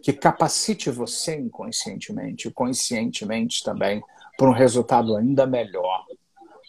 [0.00, 4.00] que capacite você inconscientemente conscientemente também
[4.38, 6.06] para um resultado ainda melhor,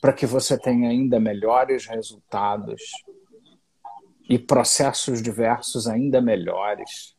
[0.02, 2.82] para que você tenha ainda melhores resultados
[4.28, 7.16] e processos diversos ainda melhores.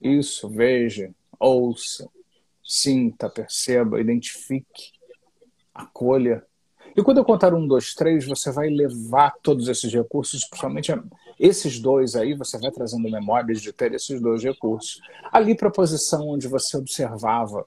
[0.00, 2.08] Isso, veja, ouça,
[2.62, 4.97] sinta, perceba, identifique
[5.82, 6.44] acolha.
[6.96, 10.92] E quando eu contar um, dois, três, você vai levar todos esses recursos, principalmente
[11.38, 15.00] esses dois aí, você vai trazendo memórias de ter esses dois recursos.
[15.30, 17.64] Ali para a posição onde você observava.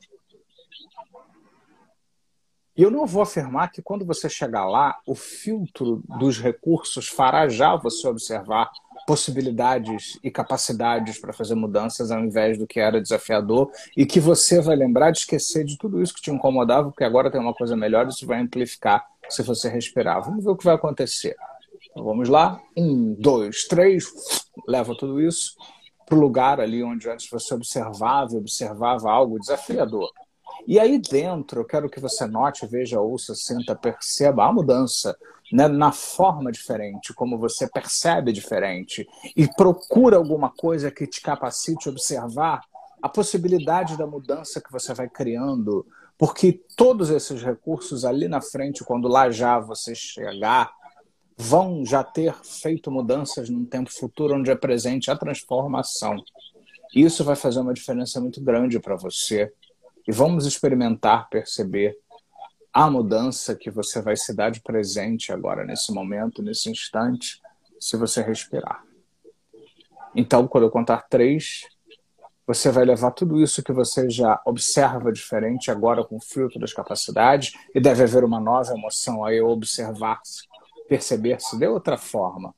[2.75, 7.47] E eu não vou afirmar que quando você chegar lá, o filtro dos recursos fará
[7.47, 8.69] já você observar
[9.05, 14.61] possibilidades e capacidades para fazer mudanças ao invés do que era desafiador e que você
[14.61, 17.75] vai lembrar de esquecer de tudo isso que te incomodava, porque agora tem uma coisa
[17.75, 20.23] melhor e isso vai amplificar se você respirar.
[20.23, 21.35] Vamos ver o que vai acontecer.
[21.89, 22.61] Então, vamos lá.
[22.77, 24.05] Um, dois, três.
[24.67, 25.55] Leva tudo isso
[26.05, 30.11] para o lugar ali onde antes você observava e observava algo desafiador.
[30.67, 35.17] E aí dentro, eu quero que você note, veja, ouça, sinta, perceba a mudança
[35.51, 41.87] né, na forma diferente, como você percebe diferente, e procura alguma coisa que te capacite
[41.87, 42.61] a observar
[43.01, 45.85] a possibilidade da mudança que você vai criando,
[46.17, 50.71] porque todos esses recursos ali na frente, quando lá já você chegar,
[51.35, 56.15] vão já ter feito mudanças num tempo futuro onde é presente a transformação.
[56.93, 59.51] Isso vai fazer uma diferença muito grande para você.
[60.07, 61.97] E vamos experimentar perceber
[62.73, 67.41] a mudança que você vai se dar de presente agora, nesse momento, nesse instante,
[67.79, 68.83] se você respirar.
[70.15, 71.67] Então, quando eu contar três,
[72.45, 76.73] você vai levar tudo isso que você já observa diferente agora com o filtro das
[76.73, 80.47] capacidades, e deve haver uma nova emoção aí, observar-se,
[80.87, 82.53] perceber-se de outra forma.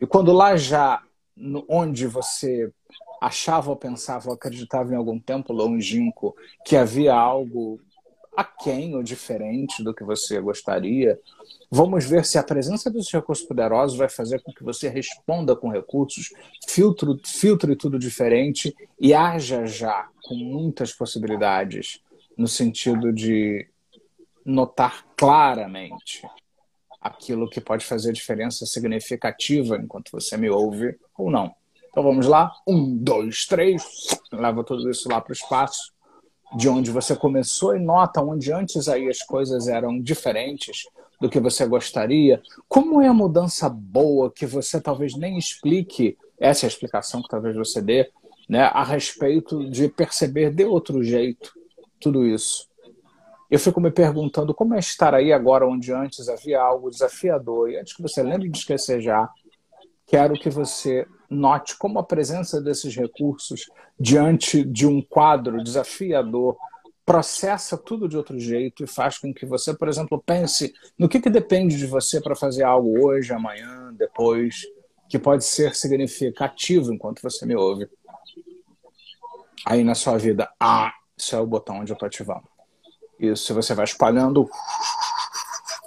[0.00, 1.02] E quando lá já,
[1.68, 2.72] onde você
[3.20, 7.78] achava ou pensava ou acreditava em algum tempo longínquo que havia algo
[8.40, 11.20] aquém ou diferente do que você gostaria.
[11.70, 15.68] Vamos ver se a presença dos recursos poderosos vai fazer com que você responda com
[15.68, 16.30] recursos,
[16.66, 22.00] filtro, filtre tudo diferente e haja já com muitas possibilidades,
[22.36, 23.68] no sentido de
[24.44, 26.22] notar claramente
[27.00, 31.54] aquilo que pode fazer diferença significativa enquanto você me ouve ou não.
[31.90, 32.50] Então vamos lá.
[32.66, 33.82] Um, dois, três.
[34.32, 35.92] Leva tudo isso lá para o espaço
[36.56, 40.84] de onde você começou e nota onde antes aí as coisas eram diferentes
[41.20, 42.42] do que você gostaria.
[42.68, 47.28] Como é a mudança boa que você talvez nem explique, essa é a explicação que
[47.28, 48.10] talvez você dê,
[48.48, 51.52] né, a respeito de perceber de outro jeito
[52.00, 52.68] tudo isso.
[53.50, 57.68] Eu fico me perguntando como é estar aí agora onde antes havia algo desafiador.
[57.68, 59.28] E antes que você lembre de esquecer já,
[60.10, 63.66] quero que você note como a presença desses recursos
[63.98, 66.56] diante de um quadro desafiador
[67.06, 71.20] processa tudo de outro jeito e faz com que você, por exemplo, pense no que,
[71.20, 74.66] que depende de você para fazer algo hoje, amanhã, depois,
[75.08, 77.88] que pode ser significativo enquanto você me ouve.
[79.64, 82.48] Aí na sua vida, ah, isso é o botão onde eu estou ativando.
[83.18, 84.48] Isso, você vai espalhando.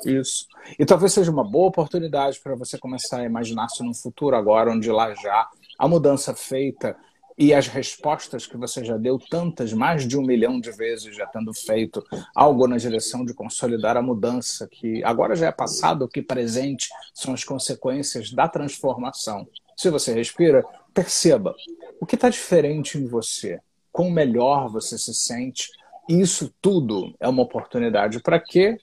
[0.05, 0.47] Isso.
[0.77, 4.91] E talvez seja uma boa oportunidade para você começar a imaginar-se num futuro agora, onde
[4.91, 5.47] lá já
[5.77, 6.95] a mudança feita
[7.37, 11.25] e as respostas que você já deu tantas, mais de um milhão de vezes já
[11.25, 12.03] tendo feito
[12.35, 17.33] algo na direção de consolidar a mudança, que agora já é passado, que presente são
[17.33, 19.47] as consequências da transformação.
[19.75, 21.55] Se você respira, perceba
[21.99, 23.59] o que está diferente em você,
[23.91, 25.69] quão melhor você se sente.
[26.07, 28.77] Isso tudo é uma oportunidade para quê?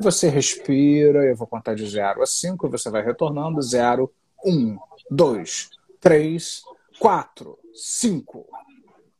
[0.00, 4.10] Você respira, eu vou contar de 0 a 5, você vai retornando 0,
[4.44, 4.78] 1,
[5.10, 6.62] 2, 3,
[6.98, 8.46] 4, 5.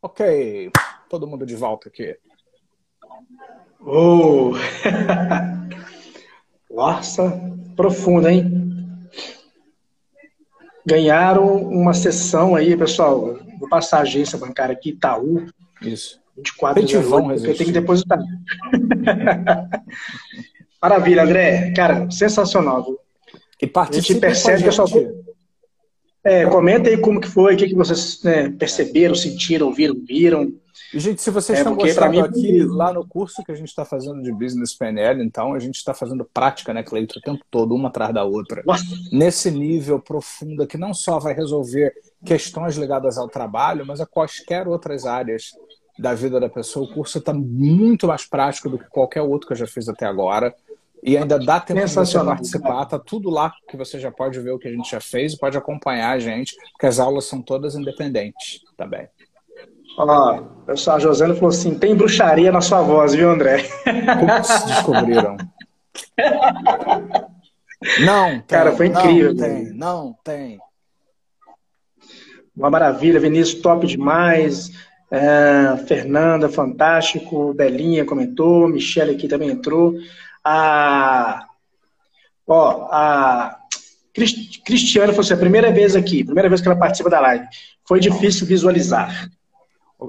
[0.00, 0.70] Ok,
[1.08, 2.16] todo mundo de volta aqui.
[3.80, 4.52] Oh.
[6.70, 7.38] Nossa,
[7.76, 8.62] profundo, hein?
[10.84, 13.38] Ganharam uma sessão aí, pessoal.
[13.60, 15.46] Vou passar a agência bancária aqui, Itaú.
[15.82, 16.22] Isso.
[16.36, 18.18] 24 de porque eu tenho que depositar.
[20.82, 21.72] Maravilha, André.
[21.74, 22.84] Cara, sensacional.
[22.84, 22.98] Viu?
[23.60, 24.88] E participe a gente percebe, pessoal.
[26.24, 30.52] É, comenta aí como que foi, o que, que vocês né, perceberam, sentiram, ouviram, viram.
[30.94, 32.20] E, gente, se vocês é, estão gostando mim...
[32.20, 35.76] aqui, lá no curso que a gente está fazendo de Business PNL, então, a gente
[35.76, 38.62] está fazendo prática, né, Cleiton, o tempo todo, uma atrás da outra.
[38.64, 38.84] Nossa.
[39.10, 41.92] Nesse nível profundo, que não só vai resolver
[42.24, 45.52] questões ligadas ao trabalho, mas a quaisquer outras áreas
[45.98, 46.86] da vida da pessoa.
[46.86, 50.06] O curso está muito mais prático do que qualquer outro que eu já fiz até
[50.06, 50.54] agora.
[51.02, 54.52] E ainda dá tempo de você participar, tá tudo lá que você já pode ver
[54.52, 57.74] o que a gente já fez pode acompanhar a gente, porque as aulas são todas
[57.74, 59.08] independentes também.
[59.98, 63.58] Ó, pessoal, a Josana falou assim: tem bruxaria na sua voz, viu, André?
[63.58, 65.36] Putz, descobriram.
[68.04, 69.34] Não, tem, cara, foi incrível.
[69.34, 70.58] Não tem, não tem.
[72.56, 74.70] Uma maravilha, Vinícius, top demais.
[75.10, 77.52] É, Fernanda, fantástico.
[77.52, 78.68] Belinha comentou.
[78.68, 79.94] Michelle aqui também entrou.
[80.44, 81.46] A,
[82.46, 83.58] ó, a
[84.12, 87.46] Cristiane falou assim, a primeira vez aqui, primeira vez que ela participa da live,
[87.86, 89.30] foi difícil visualizar.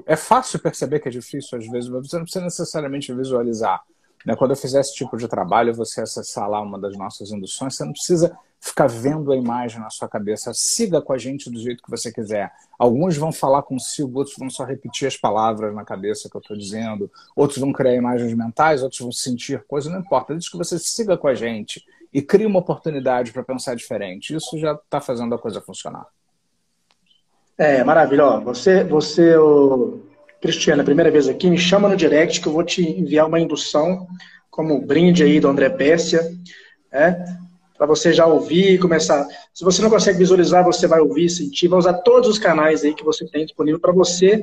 [0.06, 3.82] É fácil perceber que é difícil às vezes, mas você não precisa necessariamente visualizar.
[4.26, 4.34] Né?
[4.34, 7.84] Quando eu fizer esse tipo de trabalho, você acessar lá uma das nossas induções, você
[7.84, 10.52] não precisa ficar vendo a imagem na sua cabeça.
[10.54, 12.50] Siga com a gente do jeito que você quiser.
[12.78, 16.56] Alguns vão falar consigo, outros vão só repetir as palavras na cabeça que eu estou
[16.56, 20.32] dizendo, outros vão criar imagens mentais, outros vão sentir coisas, não importa.
[20.32, 24.34] Desde que você siga com a gente e crie uma oportunidade para pensar diferente.
[24.34, 26.06] Isso já está fazendo a coisa funcionar.
[27.58, 28.24] É, maravilha.
[28.24, 30.00] Ó, você, você o
[30.40, 34.06] Cristiana, primeira vez aqui, me chama no direct que eu vou te enviar uma indução
[34.50, 36.22] como brinde aí do André Pérsia,
[36.90, 37.43] né?
[37.84, 39.26] Para você já ouvir e começar.
[39.52, 42.94] Se você não consegue visualizar, você vai ouvir, sentir, vai usar todos os canais aí
[42.94, 44.42] que você tem disponível para você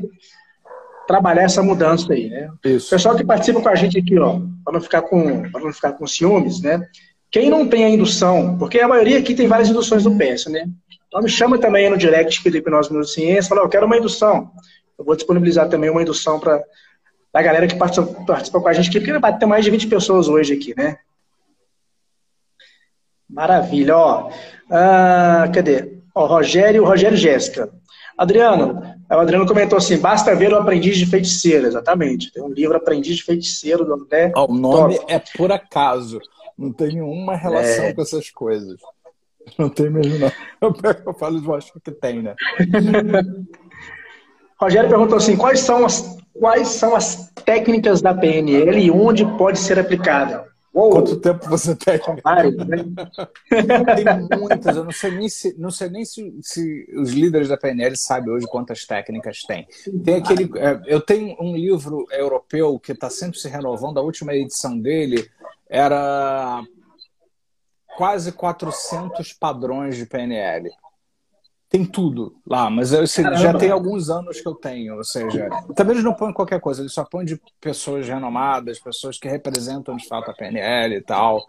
[1.08, 2.51] trabalhar essa mudança aí, né?
[2.63, 2.91] Isso.
[2.91, 5.93] Pessoal que participa com a gente aqui, ó, para não ficar com, para não ficar
[5.93, 6.88] com ciúmes, né?
[7.32, 10.67] Quem não tem a indução, porque a maioria aqui tem várias induções do PES, né?
[11.08, 14.51] Então me chama também no direct do Hipnose Minuto Ciência, fala, eu quero uma indução.
[14.99, 16.63] Eu vou disponibilizar também uma indução para
[17.34, 19.88] a galera que participa, participa, com a gente aqui, porque vai ter mais de 20
[19.88, 20.97] pessoas hoje aqui, né?
[23.32, 24.30] Maravilha, ó.
[24.70, 25.98] Ah, cadê?
[26.13, 27.70] Ó, Rogério, Rogério Jéssica.
[28.17, 32.32] Adriano, o Adriano comentou assim: basta ver o Aprendiz de Feiticeiro, exatamente.
[32.32, 34.32] Tem um livro Aprendiz de Feiticeiro do André.
[34.36, 35.13] o nome Top.
[35.13, 36.20] é por acaso.
[36.58, 37.94] Não tem nenhuma relação é...
[37.94, 38.80] com essas coisas.
[39.58, 40.32] Não tem mesmo, não.
[40.62, 42.36] Eu, eu falo, eu acho que tem, né?
[44.62, 49.58] Rogério perguntou assim: quais são as, quais são as técnicas da PNL e onde pode
[49.58, 50.50] ser aplicada?
[50.73, 50.89] Uou.
[50.91, 51.95] Quanto tempo você tem?
[51.95, 52.84] Né?
[54.29, 54.77] tem muitas.
[54.77, 58.31] Eu não sei nem se, não sei nem se, se, os líderes da PNL sabem
[58.31, 59.67] hoje quantas técnicas tem.
[60.03, 63.97] Tem aquele, é, eu tenho um livro europeu que está sempre se renovando.
[63.97, 65.29] A última edição dele
[65.69, 66.63] era
[67.97, 70.71] quase 400 padrões de PNL.
[71.71, 75.93] Tem tudo lá, mas eu, já tem alguns anos que eu tenho, ou seja, também
[75.93, 80.05] eles não põem qualquer coisa, eles só põem de pessoas renomadas, pessoas que representam de
[80.05, 81.47] fato a PNL e tal.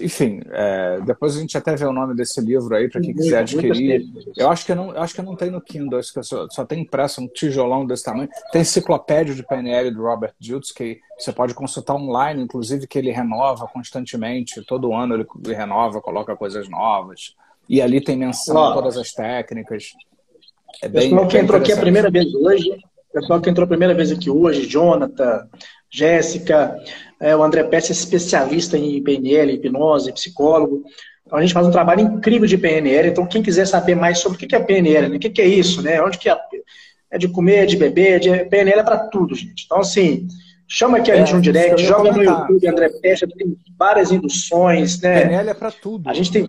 [0.00, 3.38] Enfim, é, depois a gente até vê o nome desse livro aí para quem quiser
[3.38, 4.08] adquirir.
[4.36, 6.82] Eu acho que não, acho que não tem no Kindle, acho que só, só tem
[6.82, 8.28] impresso um tijolão desse tamanho.
[8.52, 13.10] Tem enciclopédia de PNL do Robert Jutz, que você pode consultar online, inclusive que ele
[13.10, 17.34] renova constantemente, todo ano ele renova, coloca coisas novas.
[17.68, 19.92] E ali tem menção Ó, todas as técnicas.
[20.82, 22.78] É bem, pessoal que entrou aqui a primeira vez hoje,
[23.12, 25.46] pessoal que entrou a primeira vez aqui hoje, Jonathan,
[25.90, 26.76] Jéssica,
[27.20, 30.82] é, o André Pérez é especialista em PNL, hipnose, psicólogo.
[31.26, 33.08] Então a gente faz um trabalho incrível de PNL.
[33.08, 35.16] Então quem quiser saber mais sobre o que é PNL, né?
[35.16, 36.00] o que é isso, né?
[36.02, 36.38] Onde que é,
[37.10, 38.30] é de comer, é de beber, de...
[38.46, 39.64] PNL é para tudo, gente.
[39.66, 40.26] Então assim,
[40.66, 45.00] chama aqui a é, gente no direct, joga no YouTube, André Pérez, tem várias induções,
[45.00, 45.22] né?
[45.22, 46.08] PNL é para tudo.
[46.08, 46.48] A gente tem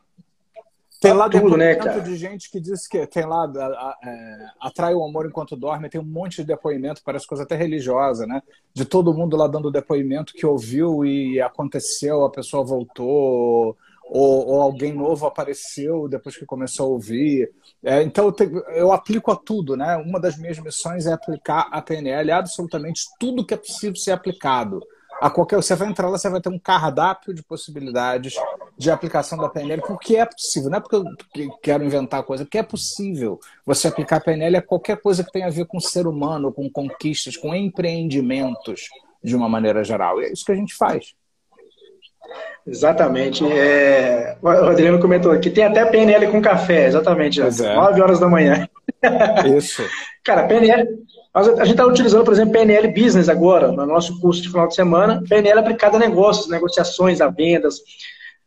[0.99, 2.01] tem lá tudo, né, cara?
[2.01, 5.89] de gente que diz que tem lá a, a, é, atrai o amor enquanto dorme,
[5.89, 8.41] tem um monte de depoimento, parece coisa até religiosa, né?
[8.73, 13.77] De todo mundo lá dando depoimento que ouviu e aconteceu, a pessoa voltou,
[14.09, 17.49] ou, ou alguém novo apareceu depois que começou a ouvir.
[17.83, 19.95] É, então eu, te, eu, aplico a tudo, né?
[19.97, 24.81] Uma das minhas missões é aplicar a PNL absolutamente tudo que é possível ser aplicado
[25.21, 25.55] a qualquer.
[25.57, 28.33] Você vai entrar lá, você vai ter um cardápio de possibilidades
[28.79, 30.69] de aplicação da PNL, porque é possível.
[30.69, 31.03] Não é porque eu
[31.61, 35.47] quero inventar coisa, porque é possível você aplicar a PNL a qualquer coisa que tenha
[35.47, 38.87] a ver com o ser humano, com conquistas, com empreendimentos,
[39.21, 40.21] de uma maneira geral.
[40.21, 41.13] E é isso que a gente faz.
[42.65, 43.43] Exatamente.
[43.51, 44.37] É...
[44.41, 47.41] O Adriano comentou que tem até PNL com café, exatamente.
[47.41, 47.75] Às é.
[47.75, 48.65] 9 horas da manhã.
[49.57, 49.83] Isso.
[50.23, 50.87] Cara, PNL,
[51.33, 54.75] a gente está utilizando, por exemplo, PNL Business agora, no nosso curso de final de
[54.75, 55.21] semana.
[55.27, 57.81] PNL aplicada a negócios, negociações, a vendas.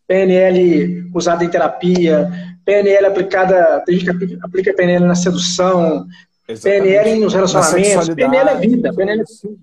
[0.06, 2.30] PNL usada em terapia.
[2.64, 6.06] PNL aplicada, tem gente que aplica PNL na sedução.
[6.48, 6.82] Exatamente.
[6.82, 8.08] PNL nos relacionamentos.
[8.10, 9.58] PNL é vida, PNL é tudo,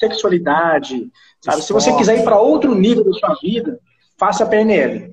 [0.00, 1.10] Sexualidade.
[1.40, 1.62] Sabe?
[1.62, 3.78] Se você quiser ir para outro nível da sua vida,
[4.16, 5.12] faça PNL.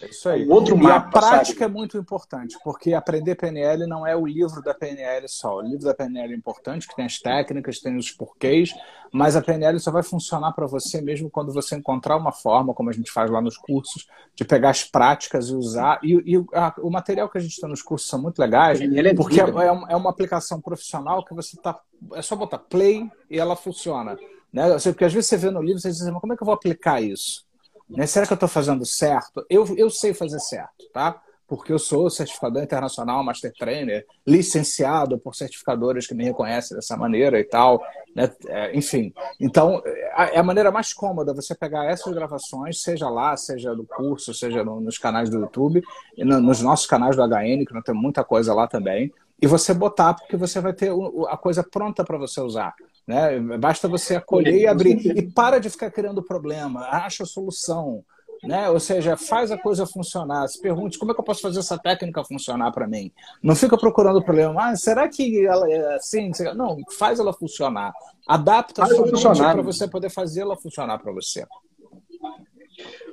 [0.00, 0.48] É isso aí.
[0.48, 1.64] outro mapa, e a prática sabe?
[1.64, 5.56] é muito importante, porque aprender PNL não é o livro da PNL só.
[5.56, 8.72] O livro da PNL é importante, que tem as técnicas, tem os porquês,
[9.12, 12.90] mas a PNL só vai funcionar para você mesmo quando você encontrar uma forma, como
[12.90, 15.98] a gente faz lá nos cursos, de pegar as práticas e usar.
[16.02, 19.14] E, e a, o material que a gente tem nos cursos são muito legais, é
[19.14, 21.80] porque é, é, uma, é uma aplicação profissional que você tá.
[22.14, 24.16] É só botar play e ela funciona.
[24.52, 24.64] Né?
[24.84, 26.46] Porque às vezes você vê no livro e você diz, mas como é que eu
[26.46, 27.47] vou aplicar isso?
[27.88, 28.06] Né?
[28.06, 29.44] Será que eu estou fazendo certo?
[29.48, 31.20] Eu, eu sei fazer certo, tá?
[31.46, 37.40] Porque eu sou certificador internacional, master trainer, licenciado por certificadores que me reconhecem dessa maneira
[37.40, 37.82] e tal.
[38.14, 38.30] Né?
[38.48, 43.74] É, enfim, então é a maneira mais cômoda você pegar essas gravações, seja lá, seja
[43.74, 45.82] no curso, seja no, nos canais do YouTube,
[46.18, 49.72] no, nos nossos canais do HN, que nós temos muita coisa lá também, e você
[49.72, 50.92] botar, porque você vai ter
[51.28, 52.74] a coisa pronta para você usar.
[53.08, 53.40] Né?
[53.58, 55.16] Basta você acolher e abrir.
[55.16, 58.04] E para de ficar criando problema, acha a solução.
[58.44, 58.68] Né?
[58.68, 60.46] Ou seja, faz a coisa funcionar.
[60.46, 63.10] Se pergunte como é que eu posso fazer essa técnica funcionar para mim.
[63.42, 64.62] Não fica procurando problema.
[64.62, 66.30] Ah, será que ela é assim?
[66.54, 67.94] Não, faz ela funcionar.
[68.28, 71.46] Adapta faz a sua para você poder fazer ela funcionar para você.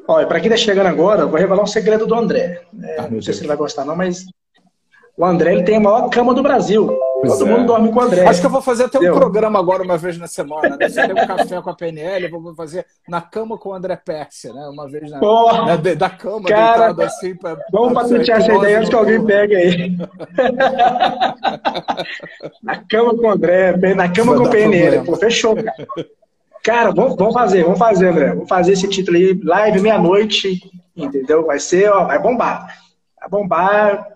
[0.08, 2.64] Olha, para quem está chegando agora, vou revelar um segredo do André.
[2.84, 3.38] É, ah, não sei Deus.
[3.38, 4.26] se ele vai gostar, não, mas
[5.18, 6.96] o André ele tem a maior cama do Brasil.
[7.28, 7.52] Pois Todo é.
[7.52, 8.26] mundo dorme com o André.
[8.26, 9.20] Acho que eu vou fazer até um Entendeu?
[9.20, 10.78] programa agora, uma vez na semana.
[10.78, 10.90] Né?
[10.90, 13.96] Você tem um café com a PNL, eu vou fazer na cama com o André
[13.96, 14.68] Pérsia, né?
[14.68, 15.96] Uma vez na, né?
[15.96, 17.36] da cama, cara, deitado assim.
[17.36, 19.98] Pra, vamos patentear essa ideia antes que alguém pegue aí.
[22.62, 25.06] na cama com o André, na cama com o PNL.
[25.06, 25.74] Pô, fechou, cara.
[26.64, 28.30] Cara, vamos, vamos fazer, vamos fazer, André.
[28.30, 30.60] Vamos fazer esse título aí, live meia-noite,
[30.96, 31.46] entendeu?
[31.46, 32.76] Vai ser, ó, vai bombar.
[33.20, 34.15] Vai bombar.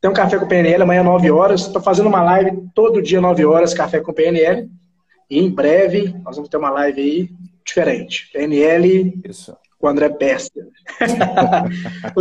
[0.00, 1.62] Tem um café com PNL amanhã, 9 horas.
[1.62, 4.68] Estou fazendo uma live todo dia, 9 horas, café com PNL.
[5.28, 7.28] E em breve nós vamos ter uma live aí
[7.64, 8.30] diferente.
[8.32, 9.56] PNL Isso.
[9.78, 10.66] com o André Pester.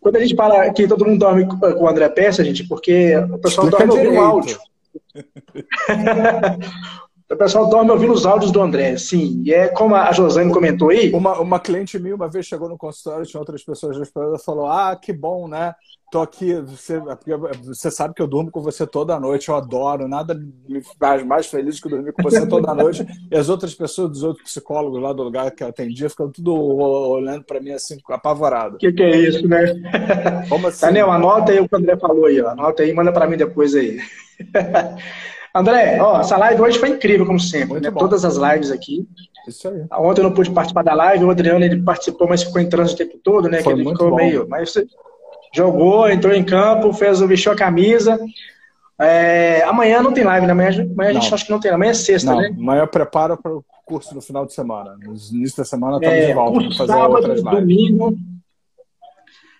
[0.00, 3.38] Quando a gente fala que todo mundo dorme com o André Pester, gente, porque o
[3.38, 4.58] pessoal Explica dorme ouvindo áudio.
[7.30, 9.40] O pessoal dorme ouvindo os áudios do André, sim.
[9.44, 11.12] E é como a Josane comentou aí.
[11.12, 14.98] Uma, uma cliente minha uma vez chegou no consultório, tinha outras pessoas esperando, falou: Ah,
[15.00, 15.72] que bom, né?
[16.10, 17.00] Tô aqui, você,
[17.62, 21.46] você sabe que eu durmo com você toda noite, eu adoro, nada me faz mais
[21.46, 23.06] feliz que dormir com você toda noite.
[23.30, 26.52] E as outras pessoas, dos outros psicólogos lá do lugar que eu atendia, ficam tudo
[26.52, 28.74] olhando para mim assim, apavorado.
[28.74, 29.66] O que, que, é isso, né?
[30.48, 30.84] Como assim?
[30.84, 32.48] Daniel, anota aí o que o André falou aí, ó.
[32.48, 34.00] anota aí, manda para mim depois aí.
[35.54, 37.90] André, ó, essa live hoje foi incrível, como sempre, né?
[37.90, 39.06] Todas as lives aqui.
[39.48, 39.84] Isso aí.
[39.98, 43.02] Ontem eu não pude participar da live, o Adriano ele participou, mas ficou em trânsito
[43.02, 43.60] o tempo todo, né?
[43.62, 44.16] Foi que ele ficou bom.
[44.16, 44.46] meio.
[44.48, 44.74] Mas
[45.54, 48.18] jogou, entrou em campo, fez, vestiu a camisa.
[48.98, 50.52] É, amanhã não tem live, né?
[50.52, 52.54] Amanhã, amanhã a gente acha que não tem, amanhã é sexta, não, né?
[52.56, 54.96] Amanhã prepara para o curso no final de semana.
[55.02, 57.60] No início da semana estamos é, de volta para fazer sábado, outras lives.
[57.60, 58.18] domingo.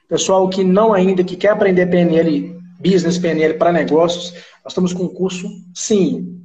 [0.08, 4.32] Pessoal que não ainda, que quer aprender PNL, Business PNL para negócios,
[4.64, 6.40] nós estamos com um curso, sim,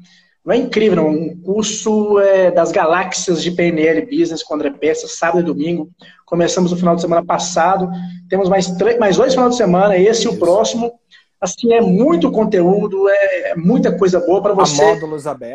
[0.46, 1.10] não é incrível, não.
[1.10, 5.90] Um curso é, das galáxias de PNL Business com André Peça, sábado e domingo.
[6.24, 7.90] Começamos no final de semana passado.
[8.30, 10.94] Temos mais, três, mais dois finais de semana, esse e o próximo.
[11.42, 14.84] Assim, é muito conteúdo, é, é muita coisa boa para você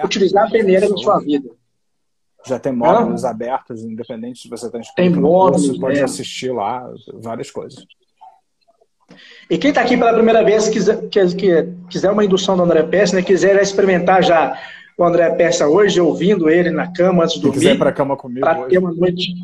[0.05, 1.49] utilizar a PNL na sua vida.
[2.47, 6.03] Já tem módulos abertos, independente se você está inscrito Tem módulos, você pode é.
[6.03, 7.85] assistir lá, várias coisas.
[9.51, 11.01] E quem está aqui pela primeira vez, quiser,
[11.89, 14.57] quiser uma indução do André Peça, né, quiser experimentar já
[14.97, 17.59] o André Peça hoje, ouvindo ele na cama antes de dormir.
[17.59, 19.35] quiser para a cama comigo Para ter uma noite...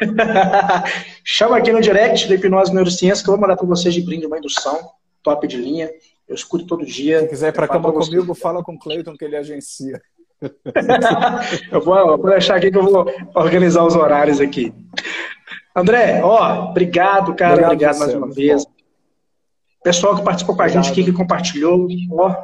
[1.24, 4.26] Chama aqui no direct do Hipnose Neurociência que eu vou mandar para vocês de brinde
[4.26, 4.78] uma indução
[5.22, 5.88] top de linha.
[6.28, 7.20] Eu escuto todo dia.
[7.20, 10.00] Se quiser ir para a cama comigo, fala com o Cleiton que ele agencia.
[11.70, 14.74] eu vou, vou deixar aqui que eu vou organizar os horários aqui.
[15.74, 17.52] André, ó, obrigado, cara.
[17.52, 18.64] Obrigado, obrigado mais uma vez.
[19.82, 22.36] Pessoal que participou com a gente aqui, que compartilhou, ó,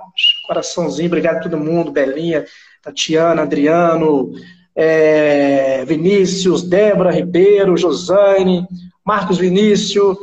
[0.47, 2.45] coraçãozinho, obrigado a todo mundo, Belinha,
[2.83, 4.33] Tatiana, Adriano,
[4.75, 8.67] é, Vinícius, Débora Ribeiro, Josane,
[9.05, 10.17] Marcos Vinícius,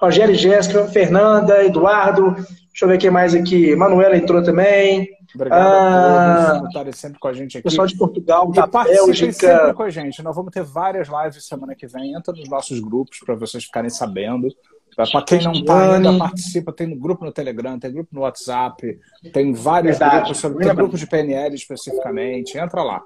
[0.00, 5.08] Rogério Jéssica, Fernanda, Eduardo, deixa eu ver quem mais aqui, Manuela entrou também.
[5.34, 7.68] Obrigado ah, a todos por estarem sempre com a gente aqui.
[7.68, 9.32] Pessoal de Portugal, da Bélgica.
[9.32, 10.22] sempre com a gente.
[10.22, 12.14] Nós vamos ter várias lives semana que vem.
[12.14, 14.48] Entra nos nossos grupos para vocês ficarem sabendo.
[14.94, 18.98] Para quem não está ainda, participa, tem no grupo no Telegram, tem grupo no WhatsApp,
[19.32, 20.16] tem vários Verdade.
[20.22, 23.02] grupos, sobre, tem grupo de PNL especificamente, entra lá.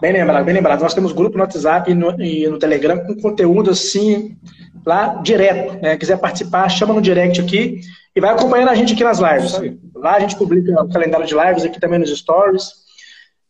[0.00, 0.80] Bem lembrado, bem lembrado.
[0.80, 4.36] Nós temos grupo no WhatsApp e no, e no Telegram com conteúdo assim,
[4.84, 5.80] lá direto.
[5.80, 5.96] Né?
[5.96, 7.80] Quiser participar, chama no direct aqui
[8.14, 9.58] e vai acompanhando a gente aqui nas lives.
[9.94, 12.72] Lá a gente publica o calendário de lives aqui também nos stories.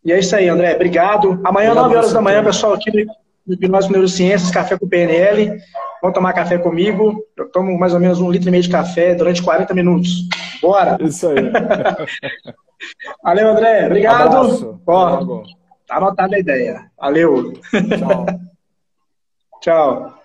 [0.05, 0.75] E é isso aí, André.
[0.75, 1.41] Obrigado.
[1.45, 2.91] Amanhã, Obrigado 9 horas da manhã, pessoal, aqui
[3.47, 5.59] no Hipnose Neurociências, café com PNL.
[6.03, 7.25] Vão tomar café comigo.
[7.37, 10.29] Eu tomo mais ou menos um litro e meio de café durante 40 minutos.
[10.61, 10.97] Bora!
[11.01, 11.51] Isso aí.
[13.23, 13.87] Valeu, André.
[13.87, 14.71] Obrigado.
[14.71, 15.43] Um Ó,
[15.87, 16.91] tá anotada a ideia.
[16.97, 17.53] Valeu.
[17.99, 18.27] Tchau.
[19.61, 20.18] Tchau.